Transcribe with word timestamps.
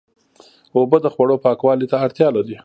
اوبه 0.75 0.97
د 1.01 1.07
خوړو 1.13 1.41
پاکوالي 1.45 1.87
ته 1.91 1.97
اړتیا 2.05 2.27
لري. 2.35 2.55